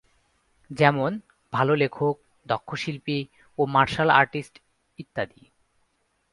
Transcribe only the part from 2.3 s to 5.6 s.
দক্ষ শিল্পী ও মার্শাল আর্টিস্ট ইত্যাদি।